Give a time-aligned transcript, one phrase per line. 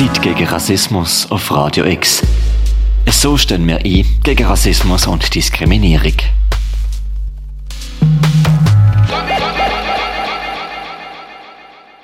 [0.00, 2.22] Zeit gegen Rassismus auf Radio X.
[3.06, 6.14] So stehen wir ein gegen Rassismus und Diskriminierung.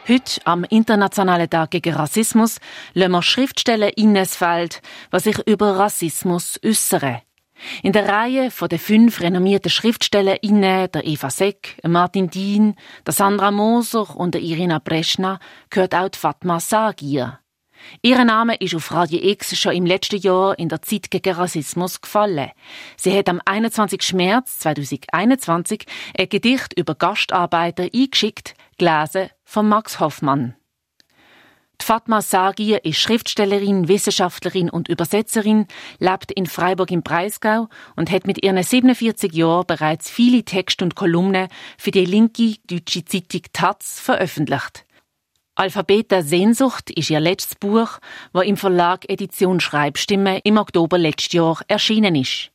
[0.06, 2.58] Heute, am Internationalen Tag gegen Rassismus,
[2.92, 7.22] lassen wir Schriftsteller Ines Feld, was sich über Rassismus äußern.
[7.82, 12.74] In der Reihe von den fünf renommierten SchriftstellerInnen, der Eva Seck, Martin Dien,
[13.06, 15.38] der Sandra Moser und der Irina Breschna,
[15.70, 17.38] gehört auch die Fatma Sagir.
[18.02, 22.00] Ihr Name ist auf Radio X schon im letzten Jahr in der Zeit gegen Rassismus
[22.00, 22.50] gefallen.
[22.96, 24.14] Sie hat am 21.
[24.14, 25.86] März 2021
[26.18, 30.54] ein Gedicht über Gastarbeiter eingeschickt, gelesen von Max Hoffmann.
[31.80, 35.66] Die Fatma Sagir ist Schriftstellerin, Wissenschaftlerin und Übersetzerin,
[35.98, 40.94] lebt in Freiburg im Breisgau und hat mit ihren 47 Jahren bereits viele Texte und
[40.94, 44.84] Kolumnen für die linke deutsche Zeitung Taz veröffentlicht.
[45.58, 47.98] Alphabet der Sehnsucht ist ihr letztes Buch,
[48.34, 52.50] wo im Verlag Edition Schreibstimme im Oktober letztes Jahr erschienen ist.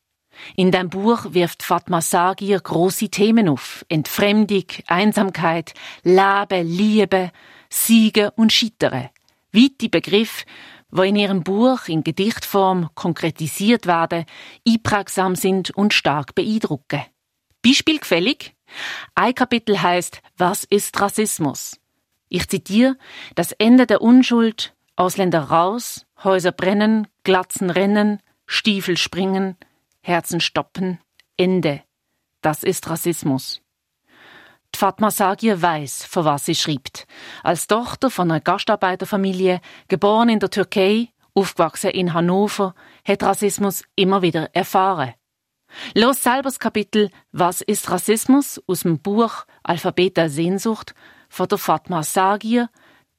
[0.55, 3.83] In dem Buch wirft Fatma Sagir große Themen auf.
[3.89, 7.31] Entfremdung, Einsamkeit, Leben, Liebe,
[7.71, 9.09] Siegen und Scheitern.
[9.51, 10.45] Weite Begriffe,
[10.91, 14.25] wo in ihrem Buch in Gedichtform konkretisiert werden,
[14.67, 17.01] einprägsam sind und stark beeindrucken.
[17.65, 18.53] Beispielgefällig?
[19.15, 21.80] Ein Kapitel heißt Was ist Rassismus?
[22.33, 22.95] Ich zitiere
[23.35, 29.57] Das Ende der Unschuld, Ausländer raus, Häuser brennen, Glatzen rennen, Stiefel springen,
[29.99, 30.99] Herzen stoppen,
[31.35, 31.81] Ende.
[32.41, 33.61] Das ist Rassismus.
[34.73, 37.05] Fatma Sagir weiß, von was sie schreibt.
[37.43, 39.59] Als Tochter von einer Gastarbeiterfamilie,
[39.89, 45.15] geboren in der Türkei, aufgewachsen in Hannover, hat Rassismus immer wieder erfahren.
[45.95, 50.95] Los selber das Kapitel Was ist Rassismus aus dem Buch Alphabet der Sehnsucht
[51.31, 52.69] von der Fatma Sagir,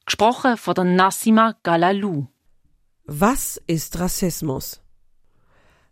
[0.04, 2.26] gesprochen von der Nassima Galalou.
[3.06, 4.82] Was ist Rassismus?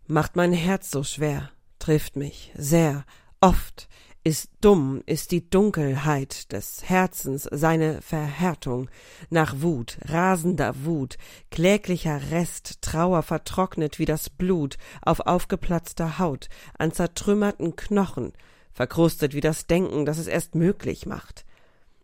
[0.05, 1.49] Macht mein Herz so schwer,
[1.79, 3.05] trifft mich sehr,
[3.39, 3.89] oft,
[4.23, 8.91] ist dumm, ist die Dunkelheit des Herzens seine Verhärtung
[9.31, 11.17] nach Wut, rasender Wut,
[11.49, 18.33] kläglicher Rest, Trauer vertrocknet wie das Blut auf aufgeplatzter Haut, an zertrümmerten Knochen,
[18.71, 21.45] verkrustet wie das Denken, das es erst möglich macht.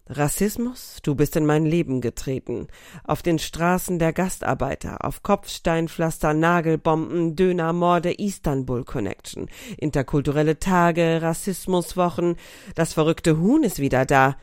[0.10, 2.68] Rassismus, du bist in mein Leben getreten,
[3.04, 12.38] auf den Straßen der Gastarbeiter, auf Kopfsteinpflaster, Nagelbomben, Dönermorde, Istanbul Connection, interkulturelle Tage, Rassismuswochen,
[12.76, 14.38] das verrückte Huhn ist wieder da.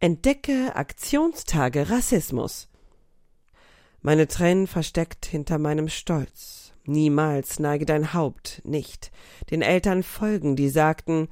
[0.00, 2.68] Entdecke Aktionstage Rassismus.
[4.02, 6.72] Meine Tränen versteckt hinter meinem Stolz.
[6.86, 9.10] Niemals neige dein Haupt nicht.
[9.50, 11.28] Den Eltern folgen, die sagten,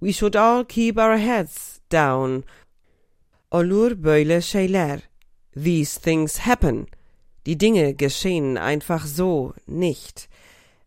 [0.00, 2.44] We should all keep our heads down
[3.50, 5.00] Olur böyle şeyler.
[5.54, 6.86] These things happen.
[7.46, 10.28] Die Dinge geschehen einfach so nicht.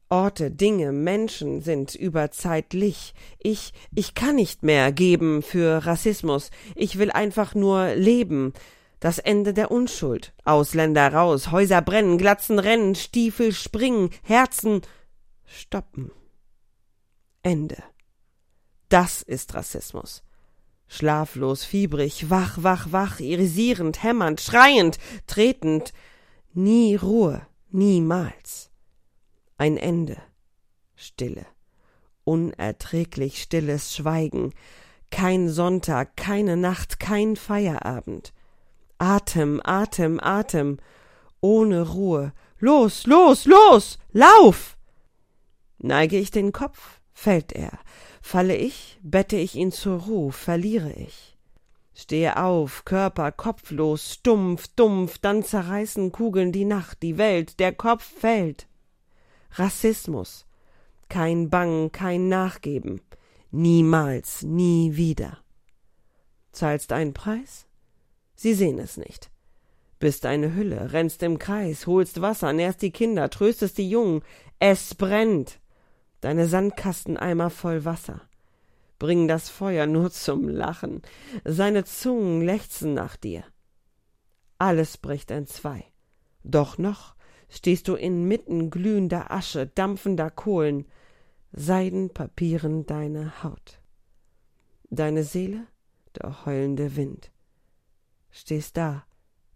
[0.10, 3.14] Orte, Dinge, Menschen sind überzeitlich.
[3.38, 6.50] Ich, ich kann nicht mehr geben für Rassismus.
[6.76, 8.54] Ich will einfach nur leben.
[9.00, 10.34] Das Ende der Unschuld.
[10.44, 14.82] Ausländer raus, Häuser brennen, Glatzen rennen, Stiefel springen, Herzen
[15.46, 16.12] stoppen.
[17.44, 17.82] Ende.
[18.90, 20.24] Das ist Rassismus.
[20.92, 25.94] Schlaflos, fiebrig, wach, wach, wach, irisierend, hämmernd, schreiend, tretend,
[26.54, 28.72] nie Ruhe, niemals.
[29.58, 30.18] Ein Ende.
[30.96, 31.46] Stille.
[32.24, 34.54] Unerträglich stilles Schweigen.
[35.12, 38.34] Kein Sonntag, keine Nacht, kein Feierabend.
[38.98, 40.78] Atem, Atem, Atem.
[41.40, 42.34] Ohne Ruhe.
[42.58, 44.00] Los, los, los!
[44.12, 44.78] Lauf!
[45.78, 47.80] Neige ich den Kopf, fällt er.
[48.22, 51.38] Falle ich, bette ich ihn zur Ruh, verliere ich.
[51.94, 58.04] Stehe auf, Körper kopflos, stumpf, dumpf, dann zerreißen Kugeln die Nacht, die Welt, der Kopf
[58.04, 58.68] fällt.
[59.52, 60.46] Rassismus.
[61.10, 63.02] Kein Bangen, kein Nachgeben.
[63.52, 65.40] Niemals, nie wieder.
[66.52, 67.66] Zahlst einen Preis?
[68.36, 69.32] Sie sehen es nicht.
[70.00, 74.22] Bist eine Hülle, rennst im Kreis, holst Wasser, nährst die Kinder, tröstest die Jungen.
[74.60, 75.60] Es brennt
[76.22, 78.22] deine Sandkasteneimer voll Wasser,
[78.98, 81.02] bringen das Feuer nur zum Lachen,
[81.46, 83.44] seine Zungen lechzen nach dir.
[84.58, 85.86] Alles bricht entzwei,
[86.44, 87.16] doch noch
[87.50, 90.86] stehst du inmitten glühender Asche, dampfender Kohlen,
[91.52, 93.82] Seidenpapieren deine Haut.
[94.92, 95.66] Deine Seele,
[96.16, 97.32] der heulende Wind.
[98.30, 99.04] Stehst da,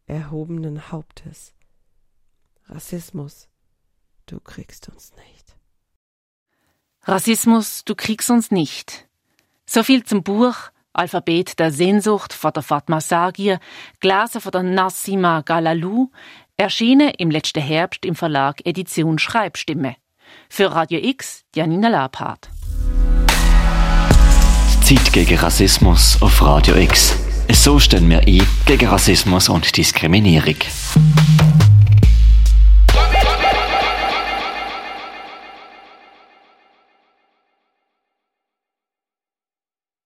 [0.07, 1.53] erhobenen Hauptes.
[2.65, 3.47] Rassismus,
[4.25, 5.55] du kriegst uns nicht.
[7.05, 9.07] Rassismus, du kriegst uns nicht.
[9.65, 10.55] So viel zum Buch
[10.93, 13.59] Alphabet der Sehnsucht von der Fatma Sagir,
[13.99, 16.11] gelesen von der Nassima Galalou,
[16.55, 19.95] erschienen im letzten Herbst im Verlag Edition Schreibstimme.
[20.49, 22.49] Für Radio X, Janina Labhardt.
[24.83, 27.17] Zeit gegen Rassismus auf Radio X.
[27.51, 30.55] So stellen wir ein gegen Rassismus und Diskriminierung.